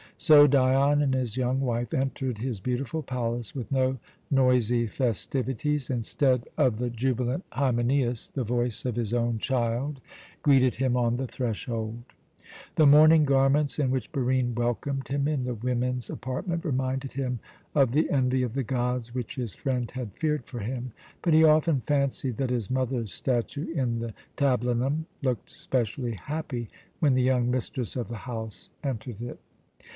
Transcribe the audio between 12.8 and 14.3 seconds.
mourning garments in which